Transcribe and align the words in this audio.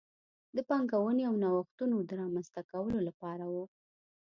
د 0.55 0.57
پانګونې 0.69 1.23
او 1.29 1.33
نوښتونو 1.43 1.97
د 2.09 2.11
رامنځته 2.21 2.61
کولو 2.71 2.99
لپاره 3.07 3.45
و. 3.53 3.55